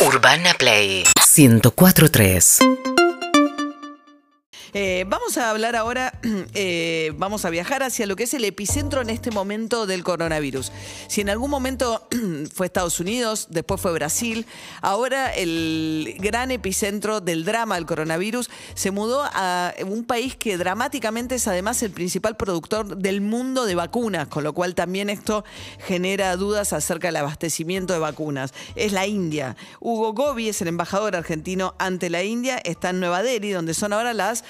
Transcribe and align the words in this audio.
Urbana 0.00 0.54
Play 0.54 1.02
1043. 1.16 2.97
Eh, 4.74 5.04
vamos 5.08 5.38
a 5.38 5.50
hablar 5.50 5.76
ahora, 5.76 6.12
eh, 6.54 7.12
vamos 7.16 7.44
a 7.44 7.50
viajar 7.50 7.82
hacia 7.82 8.06
lo 8.06 8.16
que 8.16 8.24
es 8.24 8.34
el 8.34 8.44
epicentro 8.44 9.00
en 9.00 9.10
este 9.10 9.30
momento 9.30 9.86
del 9.86 10.04
coronavirus. 10.04 10.72
Si 11.08 11.22
en 11.22 11.30
algún 11.30 11.50
momento 11.50 12.06
fue 12.54 12.66
Estados 12.66 13.00
Unidos, 13.00 13.46
después 13.50 13.80
fue 13.80 13.92
Brasil, 13.92 14.46
ahora 14.82 15.34
el 15.34 16.16
gran 16.18 16.50
epicentro 16.50 17.20
del 17.20 17.44
drama 17.44 17.76
del 17.76 17.86
coronavirus 17.86 18.50
se 18.74 18.90
mudó 18.90 19.22
a 19.32 19.72
un 19.86 20.04
país 20.04 20.36
que 20.36 20.58
dramáticamente 20.58 21.36
es 21.36 21.48
además 21.48 21.82
el 21.82 21.90
principal 21.90 22.36
productor 22.36 22.98
del 22.98 23.20
mundo 23.20 23.64
de 23.64 23.74
vacunas, 23.74 24.28
con 24.28 24.44
lo 24.44 24.52
cual 24.52 24.74
también 24.74 25.08
esto 25.08 25.44
genera 25.86 26.36
dudas 26.36 26.72
acerca 26.72 27.08
del 27.08 27.16
abastecimiento 27.16 27.94
de 27.94 28.00
vacunas. 28.00 28.52
Es 28.74 28.92
la 28.92 29.06
India. 29.06 29.56
Hugo 29.80 30.12
Gobi 30.12 30.48
es 30.48 30.60
el 30.60 30.68
embajador 30.68 31.16
argentino 31.16 31.74
ante 31.78 32.10
la 32.10 32.22
India, 32.22 32.58
está 32.58 32.90
en 32.90 33.00
Nueva 33.00 33.22
Delhi, 33.22 33.50
donde 33.50 33.72
son 33.72 33.92
ahora 33.92 34.12
las 34.12 34.44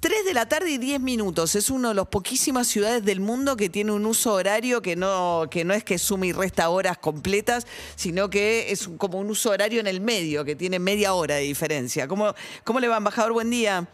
3 0.00 0.24
de 0.24 0.34
la 0.34 0.48
tarde 0.48 0.70
y 0.70 0.78
10 0.78 1.00
minutos. 1.00 1.54
Es 1.54 1.70
una 1.70 1.88
de 1.90 1.94
las 1.94 2.06
poquísimas 2.06 2.66
ciudades 2.66 3.04
del 3.04 3.20
mundo 3.20 3.56
que 3.56 3.68
tiene 3.68 3.92
un 3.92 4.06
uso 4.06 4.32
horario 4.34 4.80
que 4.80 4.96
no, 4.96 5.44
que 5.50 5.64
no 5.64 5.74
es 5.74 5.84
que 5.84 5.98
suma 5.98 6.26
y 6.26 6.32
resta 6.32 6.68
horas 6.70 6.98
completas, 6.98 7.66
sino 7.96 8.30
que 8.30 8.72
es 8.72 8.88
como 8.96 9.18
un 9.18 9.28
uso 9.30 9.50
horario 9.50 9.80
en 9.80 9.86
el 9.86 10.00
medio, 10.00 10.44
que 10.44 10.56
tiene 10.56 10.78
media 10.78 11.12
hora 11.12 11.34
de 11.34 11.42
diferencia. 11.42 12.08
¿Cómo, 12.08 12.34
cómo 12.64 12.80
le 12.80 12.88
va, 12.88 12.96
embajador? 12.96 13.32
Buen 13.32 13.50
día. 13.50 13.86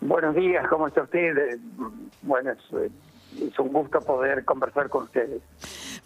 Buenos 0.00 0.34
días, 0.34 0.66
¿cómo 0.68 0.88
está 0.88 1.02
usted? 1.02 1.58
Bueno, 2.22 2.50
es, 2.50 2.92
es 3.40 3.58
un 3.58 3.72
gusto 3.72 4.00
poder 4.00 4.44
conversar 4.44 4.90
con 4.90 5.04
ustedes. 5.04 5.40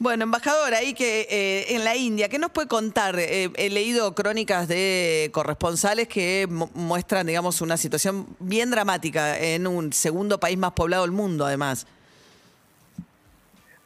Bueno, 0.00 0.22
embajador, 0.22 0.74
ahí 0.74 0.94
que 0.94 1.22
eh, 1.22 1.74
en 1.74 1.82
la 1.82 1.96
India, 1.96 2.28
¿qué 2.28 2.38
nos 2.38 2.50
puede 2.50 2.68
contar? 2.68 3.16
Eh, 3.18 3.50
he 3.56 3.68
leído 3.68 4.14
crónicas 4.14 4.68
de 4.68 5.28
corresponsales 5.32 6.06
que 6.06 6.46
muestran, 6.48 7.26
digamos, 7.26 7.60
una 7.60 7.76
situación 7.76 8.26
bien 8.38 8.70
dramática 8.70 9.36
en 9.36 9.66
un 9.66 9.92
segundo 9.92 10.38
país 10.38 10.56
más 10.56 10.70
poblado 10.70 11.02
del 11.02 11.10
mundo, 11.10 11.44
además. 11.44 11.84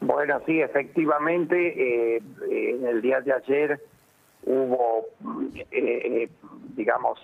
Bueno, 0.01 0.39
sí, 0.45 0.61
efectivamente, 0.61 2.17
eh, 2.17 2.23
en 2.51 2.87
el 2.87 3.01
día 3.01 3.23
de 3.23 3.33
ayer 3.33 3.81
hubo, 4.45 5.07
digamos, 6.77 7.21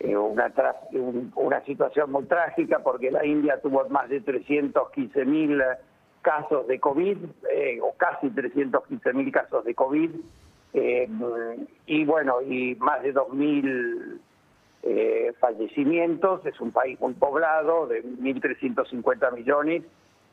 una, 0.00 0.54
una 1.34 1.64
situación 1.66 2.10
muy 2.10 2.24
trágica 2.24 2.78
porque 2.78 3.10
la 3.10 3.26
India 3.26 3.60
tuvo 3.60 3.86
más 3.90 4.08
de 4.08 4.22
315 4.22 5.24
mil 5.26 5.60
casos 6.26 6.66
de 6.66 6.80
COVID, 6.80 7.18
eh, 7.52 7.78
o 7.80 7.94
casi 7.96 8.30
315 8.30 9.12
mil 9.12 9.30
casos 9.30 9.64
de 9.64 9.76
COVID, 9.76 10.10
eh, 10.74 11.08
y 11.86 12.04
bueno, 12.04 12.42
y 12.42 12.74
más 12.80 13.00
de 13.04 13.14
2.000 13.14 14.18
eh, 14.82 15.32
fallecimientos, 15.38 16.44
es 16.44 16.60
un 16.60 16.72
país 16.72 17.00
muy 17.00 17.14
poblado, 17.14 17.86
de 17.86 18.02
1.350 18.02 19.34
millones, 19.36 19.84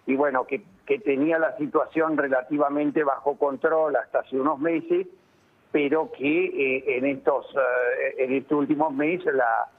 y 0.07 0.15
bueno, 0.15 0.47
que, 0.47 0.63
tenía 1.05 1.37
la 1.37 1.55
situación 1.57 2.17
relativamente 2.17 3.03
bajo 3.03 3.37
control 3.37 3.95
hasta 3.95 4.21
hace 4.21 4.39
unos 4.39 4.59
meses, 4.59 5.05
pero 5.71 6.11
que 6.11 6.97
en 6.97 7.05
estos 7.05 7.45
en 8.17 8.33
estos 8.33 8.59
últimos 8.59 8.93
meses 8.93 9.33
la, 9.33 9.69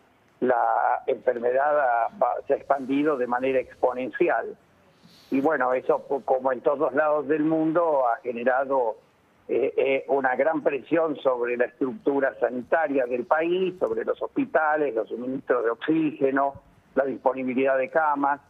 la 0.41 1.03
enfermedad 1.07 2.09
se 2.47 2.55
ha 2.55 2.57
expandido 2.57 3.17
de 3.17 3.29
manera 3.29 3.61
exponencial 3.61 4.57
y 5.30 5.41
bueno, 5.41 5.72
eso 5.75 6.05
como 6.25 6.53
en 6.53 6.61
todos 6.61 6.94
lados 6.94 7.27
del 7.28 7.44
mundo 7.44 8.06
ha 8.06 8.20
generado 8.20 8.97
eh, 9.47 9.75
eh, 9.77 10.05
una 10.08 10.36
gran 10.36 10.62
presión 10.62 11.17
sobre 11.17 11.58
la 11.58 11.67
estructura 11.67 12.34
sanitaria 12.41 13.05
del 13.05 13.25
país, 13.25 13.75
sobre 13.78 14.02
los 14.05 14.20
hospitales, 14.22 14.95
los 14.95 15.08
suministros 15.08 15.64
de 15.64 15.70
oxígeno, 15.70 16.55
la 16.95 17.05
disponibilidad 17.05 17.77
de 17.77 17.91
camas. 17.91 18.40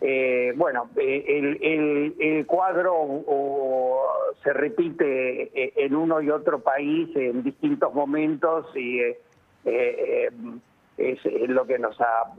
Eh, 0.00 0.52
bueno, 0.56 0.90
el, 0.96 2.14
el, 2.20 2.46
cuadro 2.46 3.24
se 4.44 4.52
repite 4.52 5.84
en 5.84 5.96
uno 5.96 6.20
y 6.20 6.30
otro 6.30 6.60
país 6.60 7.08
en 7.16 7.42
distintos 7.42 7.92
momentos 7.92 8.66
y 8.76 9.00
es, 10.98 11.18
lo 11.48 11.66
que 11.66 11.78
nos 11.78 12.00
ha, 12.00 12.32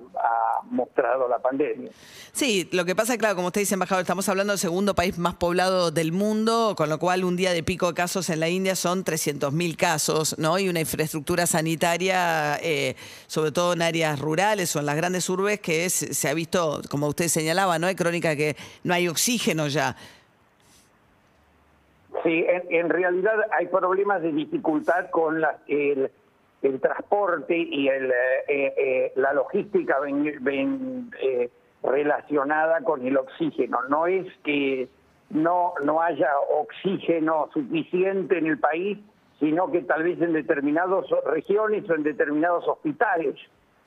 mostrado 0.70 1.30
la 1.30 1.40
pandemia. 1.40 1.92
Sí, 2.32 2.68
lo 2.72 2.84
que 2.86 2.96
pasa, 2.96 3.18
claro, 3.18 3.36
como 3.36 3.48
usted 3.48 3.62
dice, 3.62 3.76
embajador, 3.76 4.02
estamos 4.02 4.28
hablando 4.28 4.54
del 4.54 4.60
segundo 4.60 4.96
país 4.96 5.18
más 5.18 5.36
poblado 5.36 5.92
del 5.92 6.12
mundo, 6.12 6.74
con 6.76 6.90
lo 6.90 7.00
cual 7.00 7.24
un 7.24 7.38
día 7.38 7.54
de 7.54 7.64
pico 7.64 7.88
de 7.88 7.94
casos 7.94 8.30
en 8.30 8.40
la 8.40 8.50
India 8.50 8.76
son 8.76 9.06
300.000 9.06 9.78
casos, 9.78 10.38
¿no? 10.38 10.60
Y 10.60 10.70
una 10.70 10.80
infraestructura 10.80 11.46
sanitaria, 11.46 12.58
eh, 12.62 12.96
sobre 13.28 13.52
todo 13.52 13.74
en 13.74 13.82
áreas 13.82 14.20
rurales 14.20 14.76
o 14.76 14.80
en 14.80 14.88
las 14.88 14.98
grandes 14.98 15.30
urbes, 15.30 15.60
que 15.62 15.90
se 15.90 16.28
ha 16.28 16.34
visto, 16.34 16.82
como 16.90 17.08
usted 17.08 17.28
señalaba, 17.28 17.80
¿no? 17.80 17.88
Hay 17.88 17.96
crónica 17.96 18.36
que 18.36 18.56
no 18.84 18.94
hay 18.94 19.08
oxígeno 19.08 19.68
ya. 19.68 19.96
Sí, 22.24 22.46
en, 22.48 22.90
realidad 22.90 23.36
hay 23.58 23.68
problemas 23.68 24.22
de 24.22 24.32
dificultad 24.32 25.10
con 25.12 25.40
la, 25.40 25.60
el 25.68 26.12
el 26.62 26.80
transporte 26.82 27.58
y 27.58 27.88
el, 27.88 28.12
eh, 28.12 28.14
eh, 28.48 29.14
la 29.16 29.34
logística 29.34 30.00
ven, 30.00 31.12
eh, 31.22 31.50
relacionada 31.84 32.82
con 32.82 33.06
el 33.06 33.18
oxígeno. 33.18 33.84
No 33.90 34.08
es 34.08 34.26
que 34.44 34.88
no, 35.30 35.74
no 35.84 36.02
haya 36.02 36.30
oxígeno 36.52 37.50
suficiente 37.54 38.38
en 38.40 38.48
el 38.48 38.60
país, 38.60 38.98
sino 39.40 39.72
que 39.72 39.82
tal 39.82 40.04
vez 40.04 40.20
en 40.22 40.34
determinadas 40.34 41.06
regiones 41.26 41.88
o 41.90 41.94
en 41.94 42.04
determinados 42.04 42.68
hospitales 42.68 43.36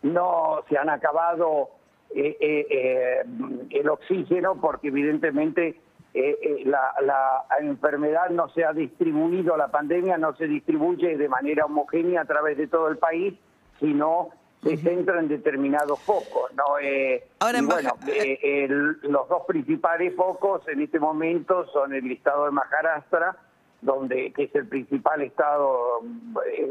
no 0.02 0.62
se 0.68 0.78
han 0.78 0.88
acabado 0.88 1.70
el 2.14 3.88
oxígeno 3.88 4.60
porque 4.60 4.88
evidentemente 4.88 5.80
eh, 6.12 6.36
eh, 6.42 6.62
la, 6.64 6.94
la, 7.02 7.44
enfermedad 7.60 8.30
no 8.30 8.48
se 8.48 8.64
ha 8.64 8.72
distribuido, 8.72 9.56
la 9.56 9.68
pandemia 9.68 10.18
no 10.18 10.34
se 10.34 10.46
distribuye 10.46 11.16
de 11.16 11.28
manera 11.28 11.66
homogénea 11.66 12.22
a 12.22 12.24
través 12.24 12.56
de 12.58 12.66
todo 12.66 12.88
el 12.88 12.98
país, 12.98 13.34
sino 13.78 14.30
se 14.62 14.76
centra 14.76 15.20
en 15.20 15.28
determinados 15.28 16.00
focos. 16.00 16.52
¿no? 16.54 16.78
Eh, 16.82 17.28
Ahora, 17.38 17.60
bueno, 17.62 17.90
eh, 18.08 18.66
los 18.68 19.28
dos 19.28 19.42
principales 19.46 20.14
focos 20.16 20.66
en 20.68 20.82
este 20.82 20.98
momento 20.98 21.66
son 21.68 21.94
el 21.94 22.10
estado 22.10 22.46
de 22.46 22.50
Maharashtra, 22.50 23.36
donde 23.80 24.32
que 24.32 24.44
es 24.44 24.54
el 24.54 24.66
principal 24.66 25.22
estado 25.22 26.00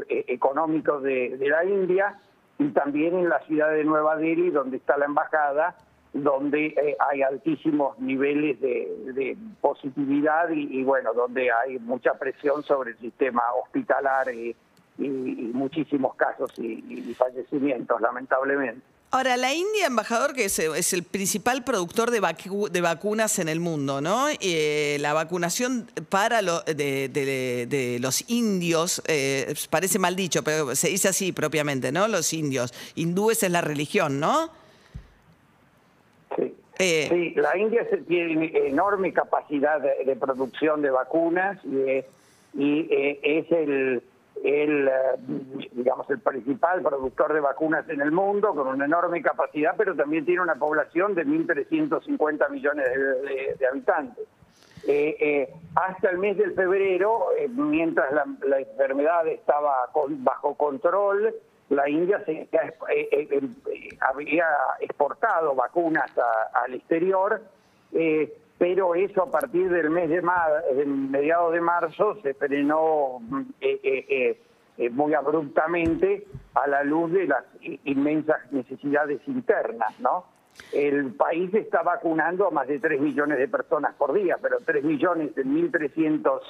económico 0.08 1.00
de, 1.00 1.36
de 1.36 1.48
la 1.48 1.64
India, 1.64 2.20
y 2.58 2.68
también 2.68 3.18
en 3.18 3.28
la 3.30 3.40
ciudad 3.46 3.70
de 3.70 3.84
Nueva 3.84 4.16
Delhi, 4.16 4.50
donde 4.50 4.76
está 4.76 4.98
la 4.98 5.06
embajada, 5.06 5.76
donde 6.12 6.66
eh, 6.66 6.96
hay 7.10 7.22
altísimos 7.22 7.98
niveles 7.98 8.60
de, 8.60 9.36
positividad 9.60 10.50
y, 10.50 10.82
bueno, 10.82 11.12
donde 11.12 11.50
hay 11.52 11.78
mucha 11.78 12.14
presión 12.14 12.62
sobre 12.64 12.92
el 12.92 12.98
sistema 12.98 13.42
hospitalar 13.62 14.32
y, 14.34 14.56
muchísimos 14.98 16.14
casos 16.14 16.52
y, 16.58 17.14
fallecimientos, 17.14 18.00
lamentablemente. 18.00 18.82
Ahora, 19.12 19.36
la 19.36 19.52
India, 19.52 19.86
embajador, 19.86 20.34
que 20.34 20.44
es, 20.44 20.92
el 20.92 21.02
principal 21.02 21.64
productor 21.64 22.10
de, 22.10 22.20
de, 22.70 22.80
vacunas 22.80 23.38
en 23.38 23.48
el 23.48 23.58
mundo, 23.58 24.00
¿no? 24.00 24.26
Eh, 24.40 24.98
la 25.00 25.12
vacunación 25.14 25.90
para 26.10 26.42
de, 26.42 27.98
los 28.00 28.30
indios, 28.30 29.02
eh, 29.06 29.54
parece 29.70 29.98
mal 29.98 30.14
dicho, 30.14 30.44
pero 30.44 30.76
se 30.76 30.88
dice 30.88 31.08
así 31.08 31.32
propiamente, 31.32 31.90
¿no? 31.92 32.06
Los 32.08 32.32
indios. 32.32 32.72
Hindúes 32.94 33.42
es 33.42 33.50
la 33.50 33.62
religión, 33.62 34.20
¿no? 34.20 34.50
Eh, 36.80 37.08
sí, 37.10 37.34
la 37.38 37.58
India 37.58 37.86
tiene 38.08 38.50
enorme 38.54 39.12
capacidad 39.12 39.80
de, 39.80 40.16
producción 40.16 40.80
de 40.80 40.90
vacunas 40.90 41.62
y, 41.64 41.78
eh, 41.78 42.06
eh, 42.58 43.20
es 43.22 43.52
el, 43.52 44.02
digamos, 45.72 46.08
el 46.08 46.20
principal 46.20 46.80
productor 46.80 47.34
de 47.34 47.40
vacunas 47.40 47.86
en 47.90 48.00
el 48.00 48.10
mundo, 48.10 48.54
con 48.54 48.66
una 48.66 48.86
enorme 48.86 49.20
capacidad, 49.20 49.74
pero 49.76 49.94
también 49.94 50.24
tiene 50.24 50.40
una 50.40 50.54
población 50.54 51.14
de 51.14 51.26
1.350 51.26 52.50
millones 52.50 52.86
de, 53.58 53.66
habitantes. 53.66 54.26
hasta 55.74 56.08
el 56.08 56.16
mes 56.16 56.38
de 56.38 56.50
febrero, 56.52 57.26
mientras 57.50 58.10
la, 58.12 58.24
la, 58.48 58.60
enfermedad 58.60 59.28
estaba 59.28 59.90
bajo 60.22 60.54
control, 60.54 61.34
la 61.70 61.88
India 61.88 62.22
se, 62.26 62.32
eh, 62.32 62.48
eh, 62.90 63.08
eh, 63.30 63.88
había 64.00 64.46
exportado 64.80 65.54
vacunas 65.54 66.10
al 66.52 66.74
exterior, 66.74 67.40
pero 68.58 68.94
eso 68.94 69.22
a 69.22 69.30
partir 69.30 69.70
del 69.70 69.88
mes 69.90 70.08
de, 70.10 70.20
mediados 70.86 71.52
de 71.52 71.60
marzo 71.60 72.16
se 72.22 72.34
frenó 72.34 73.20
muy 74.92 75.14
abruptamente 75.14 76.26
a 76.54 76.66
la 76.66 76.82
luz 76.84 77.12
de 77.12 77.26
las 77.26 77.44
inmensas 77.84 78.50
necesidades 78.52 79.20
internas, 79.26 79.98
¿no? 80.00 80.24
El 80.72 81.14
país 81.14 81.54
está 81.54 81.82
vacunando 81.82 82.48
a 82.48 82.50
más 82.50 82.66
de 82.66 82.80
3 82.80 83.00
millones 83.00 83.38
de 83.38 83.48
personas 83.48 83.94
por 83.94 84.12
día, 84.12 84.36
pero 84.42 84.58
3 84.64 84.82
millones 84.84 85.30
en 85.38 85.54
1.300 85.54 86.40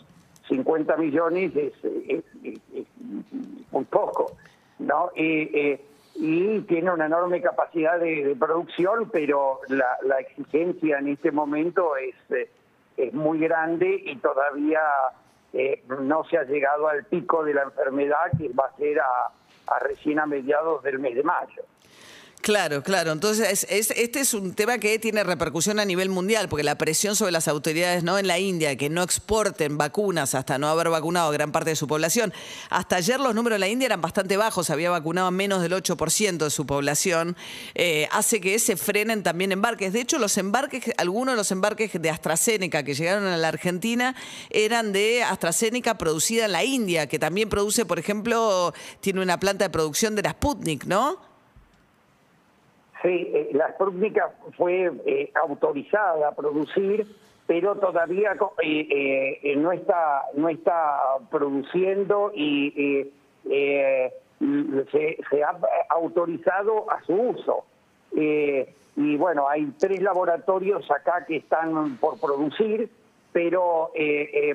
50 0.49 0.97
millones 0.97 1.55
es, 1.55 1.73
es- 1.85 2.25
es- 2.43 2.61
es 2.75 2.87
muy 3.71 3.85
poco, 3.85 4.33
¿no? 4.81 5.11
Eh, 5.15 5.81
y 6.17 6.61
tiene 6.63 6.91
una 6.91 7.07
enorme 7.07 7.41
capacidad 7.41 7.99
de, 7.99 8.25
de 8.25 8.37
producción, 8.37 9.09
pero 9.11 9.61
la, 9.69 9.97
la 10.03 10.21
exigencia 10.21 10.99
en 10.99 11.09
este 11.09 11.31
momento 11.31 11.97
es, 11.97 12.15
eh, 12.31 12.51
es 12.97 13.13
muy 13.15 13.39
grande 13.39 14.03
y 14.05 14.17
todavía 14.17 14.81
eh, 15.53 15.83
no 16.01 16.25
se 16.25 16.39
ha 16.39 16.45
llegado 16.45 16.89
al 16.89 17.05
pico 17.05 17.45
de 17.45 17.55
la 17.55 17.63
enfermedad 17.63 18.31
que 18.37 18.49
va 18.49 18.67
a 18.67 18.77
ser 18.77 19.01
a, 19.01 19.31
a 19.69 19.79
recién 19.81 20.19
a 20.19 20.27
mediados 20.27 20.83
del 20.83 20.99
mes 20.99 21.15
de 21.15 21.23
mayo. 21.23 21.63
Claro, 22.43 22.83
claro. 22.83 23.13
Entonces, 23.13 23.47
es- 23.51 23.67
es- 23.69 23.91
este 23.99 24.21
es 24.21 24.33
un 24.33 24.55
tema 24.55 24.79
que 24.79 24.99
tiene 24.99 25.23
repercusión 25.25 25.79
a 25.79 25.85
nivel 25.85 26.09
mundial, 26.09 26.49
porque 26.49 26.65
la 26.65 26.79
presión 26.79 27.15
sobre 27.15 27.33
las 27.33 27.49
autoridades 27.49 28.03
¿no? 28.03 28.19
en 28.19 28.27
la 28.27 28.39
India, 28.39 28.77
que 28.77 28.89
no 28.89 29.03
exporten 29.03 29.77
vacunas 29.77 30.35
hasta 30.35 30.57
no 30.57 30.67
haber 30.69 30.89
vacunado 30.89 31.29
a 31.29 31.33
gran 31.33 31.53
parte 31.53 31.69
de 31.71 31.77
su 31.77 31.87
población. 31.87 32.33
Hasta 32.71 32.97
ayer 32.97 33.21
los 33.21 33.35
números 33.35 33.57
de 33.57 33.61
la 33.61 33.69
India 33.69 33.85
eran 33.85 34.01
bastante 34.01 34.39
bajos, 34.39 34.71
había 34.71 34.89
vacunado 34.89 35.27
a 35.27 35.31
menos 35.31 35.61
del 35.61 35.75
8% 35.75 36.47
de 36.47 36.51
su 36.51 36.65
población, 36.65 37.37
eh, 37.75 38.09
hace 38.11 38.41
que 38.41 38.59
se 38.59 38.79
frenen 38.79 39.23
también 39.23 39.53
embarques. 39.53 39.93
De 39.93 40.01
hecho, 40.01 40.19
los 40.19 40.39
embarques, 40.39 40.85
algunos 40.97 41.35
de 41.35 41.37
los 41.37 41.51
embarques 41.51 41.91
de 42.01 42.09
AstraZeneca 42.09 42.83
que 42.85 42.95
llegaron 42.95 43.27
a 43.27 43.37
la 43.37 43.49
Argentina 43.49 44.17
eran 44.49 44.93
de 44.93 45.23
AstraZeneca 45.25 45.99
producida 45.99 46.47
en 46.47 46.53
la 46.53 46.65
India, 46.65 47.07
que 47.07 47.19
también 47.19 47.51
produce, 47.51 47.85
por 47.85 47.99
ejemplo, 47.99 48.73
tiene 49.01 49.21
una 49.21 49.39
planta 49.39 49.67
de 49.67 49.71
producción 49.71 50.17
de 50.17 50.23
la 50.23 50.31
Sputnik, 50.31 50.85
¿no? 50.87 51.30
Sí, 53.03 53.31
eh, 53.33 53.51
la 53.53 53.71
Sputnik 53.73 54.21
fue 54.57 54.91
eh, 55.07 55.33
autorizada 55.43 56.29
a 56.29 56.35
producir, 56.35 57.07
pero 57.47 57.77
todavía 57.77 58.37
co- 58.37 58.55
eh, 58.63 59.39
eh, 59.43 59.57
no 59.57 59.73
está 59.73 60.25
no 60.35 60.49
está 60.49 60.99
produciendo 61.31 62.31
y 62.35 62.75
eh, 62.77 63.11
eh, 63.51 64.13
se, 64.93 65.17
se 65.31 65.43
ha 65.43 65.57
autorizado 65.89 66.91
a 66.91 67.01
su 67.05 67.15
uso. 67.15 67.65
Eh, 68.17 68.75
y 68.97 69.17
bueno, 69.17 69.49
hay 69.49 69.67
tres 69.79 70.03
laboratorios 70.03 70.91
acá 70.91 71.25
que 71.27 71.37
están 71.37 71.97
por 71.97 72.21
producir, 72.21 72.91
pero 73.33 73.93
eh, 73.95 74.29
eh, 74.33 74.51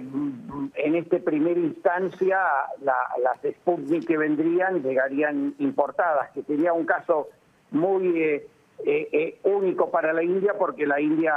en 0.76 0.96
esta 0.96 1.18
primera 1.20 1.60
instancia 1.60 2.38
la- 2.82 3.10
las 3.24 3.40
Sputnik 3.56 4.06
que 4.06 4.18
vendrían 4.18 4.84
llegarían 4.84 5.56
importadas, 5.60 6.30
que 6.32 6.44
sería 6.44 6.74
un 6.74 6.86
caso 6.86 7.30
muy 7.72 8.22
eh, 8.22 8.48
eh, 8.86 9.10
eh, 9.12 9.40
único 9.44 9.90
para 9.90 10.14
la 10.14 10.24
India 10.24 10.54
porque 10.58 10.86
la 10.86 11.00
India 11.00 11.34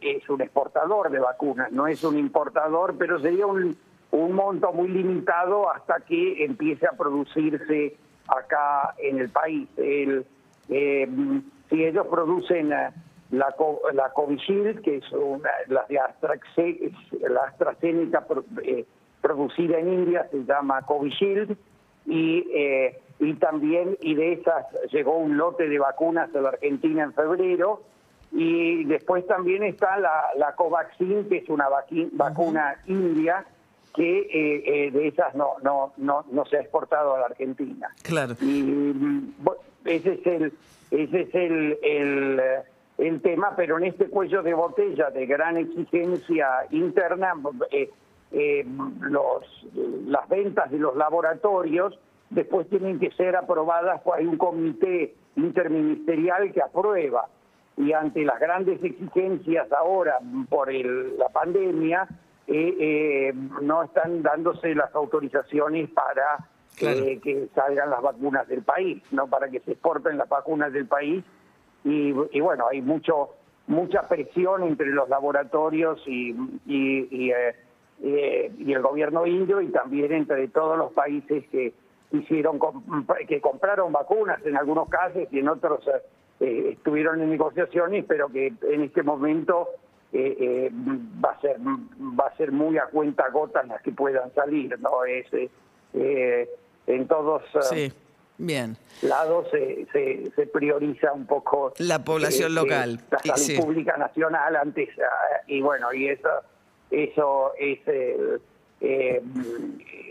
es 0.00 0.28
un 0.28 0.40
exportador 0.40 1.10
de 1.10 1.18
vacunas, 1.18 1.70
no 1.72 1.86
es 1.86 2.02
un 2.04 2.18
importador, 2.18 2.94
pero 2.98 3.20
sería 3.20 3.46
un, 3.46 3.76
un 4.10 4.32
monto 4.32 4.72
muy 4.72 4.88
limitado 4.88 5.70
hasta 5.70 6.00
que 6.00 6.44
empiece 6.44 6.86
a 6.86 6.92
producirse 6.92 7.96
acá 8.28 8.94
en 8.98 9.20
el 9.20 9.28
país. 9.30 9.68
Si 11.68 11.84
ellos 11.84 12.06
producen 12.08 12.70
la, 12.70 12.92
la 13.30 13.54
Covishield, 14.14 14.80
que 14.82 14.96
es 14.96 15.12
una, 15.12 15.50
la 15.68 15.84
de 15.88 15.98
AstraZeneca 15.98 18.26
pro- 18.26 18.44
producida 19.20 19.78
en 19.78 19.92
India, 19.92 20.26
se 20.30 20.44
llama 20.44 20.82
Covishield, 20.82 21.56
y, 22.06 22.44
y 23.18 23.34
también, 23.34 23.96
y 24.00 24.14
de 24.14 24.32
esas 24.34 24.66
llegó 24.92 25.16
un 25.16 25.36
lote 25.36 25.68
de 25.68 25.78
vacunas 25.78 26.34
a 26.34 26.40
la 26.40 26.50
Argentina 26.50 27.02
en 27.04 27.12
febrero, 27.14 27.82
y 28.32 28.84
después 28.84 29.26
también 29.26 29.62
está 29.62 29.98
la, 29.98 30.24
la 30.36 30.54
Covaxin, 30.54 31.28
que 31.28 31.38
es 31.38 31.48
una 31.48 31.68
vaqui- 31.68 32.10
vacuna 32.12 32.76
india, 32.86 33.44
que 33.94 34.18
eh, 34.18 34.86
eh, 34.86 34.90
de 34.90 35.08
esas 35.08 35.34
no, 35.34 35.52
no, 35.62 35.92
no, 35.96 36.24
no 36.30 36.44
se 36.44 36.58
ha 36.58 36.60
exportado 36.60 37.14
a 37.14 37.20
la 37.20 37.26
Argentina. 37.26 37.88
Claro. 38.02 38.34
Y 38.42 38.62
mm, 38.62 39.34
bu- 39.42 39.56
ese 39.86 40.12
es 40.14 40.26
el 40.26 40.52
ese 40.90 41.20
es 41.22 41.34
el, 41.34 41.78
el, 41.82 42.40
el 42.98 43.20
tema, 43.22 43.54
pero 43.56 43.78
en 43.78 43.84
este 43.84 44.06
cuello 44.08 44.42
de 44.42 44.52
botella 44.54 45.10
de 45.10 45.24
gran 45.26 45.56
exigencia 45.56 46.48
interna, 46.70 47.32
eh, 47.70 47.90
eh, 48.32 48.66
los, 49.00 49.66
las 50.06 50.28
ventas 50.28 50.70
de 50.70 50.78
los 50.78 50.94
laboratorios 50.94 51.98
después 52.30 52.68
tienen 52.68 52.98
que 52.98 53.10
ser 53.12 53.36
aprobadas 53.36 54.00
por 54.02 54.20
un 54.20 54.36
comité 54.36 55.14
interministerial 55.36 56.52
que 56.52 56.62
aprueba 56.62 57.26
y 57.76 57.92
ante 57.92 58.24
las 58.24 58.40
grandes 58.40 58.82
exigencias 58.82 59.70
ahora 59.72 60.18
por 60.48 60.70
el- 60.70 61.18
la 61.18 61.28
pandemia 61.28 62.06
eh, 62.48 62.76
eh, 62.78 63.34
no 63.62 63.82
están 63.82 64.22
dándose 64.22 64.74
las 64.74 64.94
autorizaciones 64.94 65.90
para 65.90 66.38
Claro. 66.76 66.98
eh, 67.06 67.18
que 67.22 67.48
salgan 67.54 67.88
las 67.88 68.02
vacunas 68.02 68.46
del 68.48 68.62
país, 68.62 69.02
no 69.10 69.26
para 69.28 69.48
que 69.48 69.60
se 69.60 69.72
exporten 69.72 70.18
las 70.18 70.28
vacunas 70.28 70.70
del 70.74 70.86
país 70.86 71.24
y, 71.84 72.12
y 72.32 72.40
bueno 72.40 72.66
hay 72.70 72.82
mucho 72.82 73.30
mucha 73.66 74.02
presión 74.08 74.62
entre 74.62 74.88
los 74.88 75.08
laboratorios 75.08 76.02
y 76.06 76.30
y, 76.66 77.08
y, 77.10 77.30
eh, 77.30 77.54
eh, 78.02 78.52
y 78.58 78.72
el 78.74 78.82
gobierno 78.82 79.26
indio 79.26 79.60
y 79.62 79.68
también 79.68 80.12
entre 80.12 80.48
todos 80.48 80.76
los 80.76 80.92
países 80.92 81.48
que 81.48 81.72
hicieron 82.12 82.58
que 83.28 83.40
compraron 83.40 83.92
vacunas 83.92 84.44
en 84.46 84.56
algunos 84.56 84.88
casos 84.88 85.24
y 85.30 85.38
en 85.40 85.48
otros 85.48 85.86
eh, 85.88 85.90
eh, 86.40 86.68
estuvieron 86.72 87.20
en 87.20 87.30
negociaciones 87.30 88.04
pero 88.06 88.28
que 88.28 88.52
en 88.62 88.82
este 88.82 89.02
momento 89.02 89.68
eh, 90.12 90.36
eh, 90.38 90.70
va 90.72 91.30
a 91.32 91.40
ser 91.40 91.56
va 91.58 92.26
a 92.28 92.36
ser 92.36 92.52
muy 92.52 92.78
a 92.78 92.84
cuenta 92.86 93.28
gotas 93.30 93.66
las 93.66 93.82
que 93.82 93.92
puedan 93.92 94.32
salir 94.34 94.78
no 94.80 95.04
es 95.04 95.26
eh, 95.94 96.48
en 96.86 97.08
todos 97.08 97.42
Sí, 97.70 97.92
bien. 98.38 98.76
lados 99.02 99.48
se, 99.50 99.86
se, 99.92 100.30
se 100.36 100.46
prioriza 100.46 101.12
un 101.12 101.26
poco 101.26 101.72
La 101.78 102.04
población 102.04 102.54
local. 102.54 103.00
la 103.10 103.18
salud 103.18 103.36
sí. 103.36 103.60
pública 103.60 103.96
nacional 103.96 104.54
antes 104.56 104.90
ah, 105.00 105.40
y 105.48 105.60
bueno 105.60 105.92
y 105.92 106.08
eso 106.08 106.28
eso 106.90 107.52
es 107.58 107.80
eh, 108.80 109.22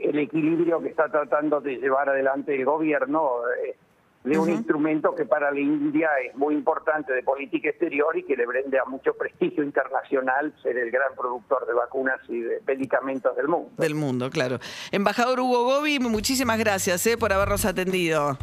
el 0.03 0.19
equilibrio 0.19 0.81
que 0.81 0.89
está 0.89 1.09
tratando 1.09 1.61
de 1.61 1.77
llevar 1.77 2.09
adelante 2.09 2.55
el 2.55 2.65
gobierno 2.65 3.41
eh, 3.63 3.75
de 4.23 4.39
un 4.39 4.49
instrumento 4.49 5.13
que 5.13 5.25
para 5.25 5.51
la 5.51 5.59
India 5.59 6.09
es 6.27 6.35
muy 6.35 6.55
importante 6.55 7.13
de 7.13 7.21
política 7.21 7.69
exterior 7.69 8.17
y 8.17 8.23
que 8.23 8.35
le 8.35 8.47
brinde 8.47 8.79
a 8.79 8.85
mucho 8.85 9.13
prestigio 9.13 9.63
internacional 9.63 10.53
ser 10.63 10.77
el 10.77 10.89
gran 10.89 11.13
productor 11.15 11.67
de 11.67 11.73
vacunas 11.73 12.19
y 12.27 12.41
de 12.41 12.59
medicamentos 12.65 13.35
del 13.35 13.47
mundo. 13.47 13.69
Del 13.77 13.93
mundo, 13.93 14.29
claro. 14.31 14.57
Embajador 14.91 15.39
Hugo 15.39 15.65
Gobi, 15.65 15.99
muchísimas 15.99 16.57
gracias 16.57 17.05
eh, 17.05 17.17
por 17.17 17.31
habernos 17.33 17.65
atendido. 17.65 18.35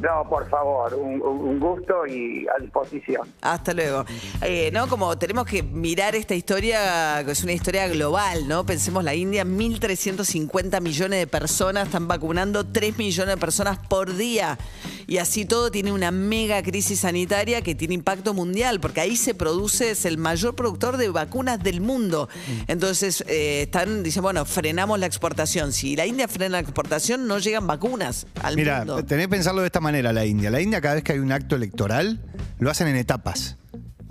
No, 0.00 0.28
por 0.28 0.48
favor, 0.50 0.94
un, 0.94 1.60
gusto 1.60 2.06
y 2.06 2.46
a 2.48 2.60
disposición. 2.60 3.28
Hasta 3.40 3.72
luego. 3.72 4.04
Eh, 4.42 4.70
¿no? 4.72 4.88
Como 4.88 5.16
tenemos 5.16 5.46
que 5.46 5.62
mirar 5.62 6.14
esta 6.14 6.34
historia, 6.34 7.22
que 7.24 7.32
es 7.32 7.42
una 7.42 7.52
historia 7.52 7.86
global, 7.88 8.48
¿no? 8.48 8.66
Pensemos 8.66 9.04
la 9.04 9.14
India, 9.14 9.44
1.350 9.44 10.80
millones 10.80 11.18
de 11.20 11.26
personas 11.26 11.86
están 11.86 12.08
vacunando, 12.08 12.66
3 12.66 12.98
millones 12.98 13.36
de 13.36 13.40
personas 13.40 13.78
por 13.78 14.14
día. 14.16 14.58
Y 15.06 15.18
así 15.18 15.44
todo 15.44 15.70
tiene 15.70 15.92
una 15.92 16.10
mega 16.10 16.62
crisis 16.62 17.00
sanitaria 17.00 17.62
que 17.62 17.74
tiene 17.74 17.94
impacto 17.94 18.34
mundial, 18.34 18.80
porque 18.80 19.00
ahí 19.00 19.16
se 19.16 19.34
produce, 19.34 19.90
es 19.92 20.04
el 20.04 20.18
mayor 20.18 20.54
productor 20.54 20.96
de 20.96 21.08
vacunas 21.08 21.62
del 21.62 21.80
mundo. 21.80 22.28
Entonces, 22.66 23.22
eh, 23.28 23.62
están, 23.62 24.02
dicen, 24.02 24.22
bueno, 24.22 24.44
frenamos 24.44 24.98
la 24.98 25.06
exportación. 25.06 25.72
Si 25.72 25.94
la 25.94 26.06
India 26.06 26.26
frena 26.26 26.50
la 26.50 26.58
exportación, 26.60 27.26
no 27.26 27.38
llegan 27.38 27.66
vacunas 27.66 28.26
al 28.42 28.56
Mira, 28.56 28.78
mundo. 28.78 29.04
tenés 29.04 29.26
que 29.26 29.30
pensarlo 29.30 29.60
de 29.60 29.66
esta 29.66 29.80
manera 29.80 29.83
la 29.92 30.24
India. 30.24 30.50
La 30.50 30.60
India 30.60 30.80
cada 30.80 30.94
vez 30.94 31.04
que 31.04 31.12
hay 31.12 31.18
un 31.18 31.32
acto 31.32 31.56
electoral 31.56 32.20
lo 32.58 32.70
hacen 32.70 32.88
en 32.88 32.96
etapas. 32.96 33.56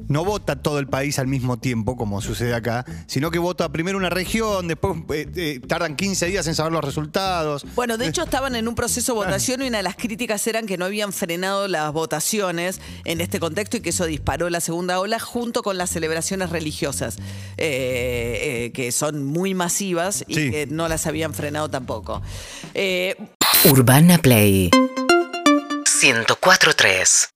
No 0.10 0.26
vota 0.26 0.58
todo 0.58 0.80
el 0.80 0.88
país 0.88 1.18
al 1.18 1.28
mismo 1.28 1.58
tiempo, 1.60 1.96
como 1.96 2.20
sucede 2.22 2.54
acá, 2.54 2.84
sino 3.08 3.32
que 3.32 3.40
vota 3.40 3.72
primero 3.72 3.98
una 3.98 4.10
región, 4.10 4.68
después 4.68 4.98
eh, 5.14 5.32
eh, 5.34 5.62
tardan 5.66 5.96
15 5.96 6.26
días 6.26 6.46
en 6.48 6.56
saber 6.56 6.74
los 6.74 6.84
resultados. 6.84 7.66
Bueno, 7.74 7.98
de 7.98 8.08
hecho 8.08 8.22
estaban 8.24 8.56
en 8.58 8.68
un 8.68 8.76
proceso 8.76 9.14
de 9.14 9.20
votación 9.20 9.62
y 9.62 9.68
una 9.70 9.78
de 9.78 9.84
las 9.84 9.96
críticas 9.96 10.46
eran 10.46 10.68
que 10.68 10.78
no 10.78 10.84
habían 10.86 11.14
frenado 11.14 11.70
las 11.70 11.94
votaciones 11.94 12.82
en 13.06 13.22
este 13.22 13.40
contexto 13.40 13.78
y 13.78 13.80
que 13.80 13.92
eso 13.92 14.06
disparó 14.06 14.50
la 14.50 14.60
segunda 14.60 15.00
ola 15.00 15.20
junto 15.20 15.64
con 15.64 15.78
las 15.78 15.90
celebraciones 15.90 16.50
religiosas, 16.50 17.16
eh, 17.58 18.66
eh, 18.68 18.72
que 18.74 18.92
son 18.92 19.24
muy 19.26 19.54
masivas 19.54 20.26
y 20.28 20.36
Sí. 20.36 20.52
que 20.52 20.68
no 20.68 20.90
las 20.90 21.08
habían 21.08 21.34
frenado 21.34 21.70
tampoco. 21.70 22.22
Eh, 22.74 23.16
Urbana 23.72 24.18
Play 24.18 24.70
104.3 26.04 27.34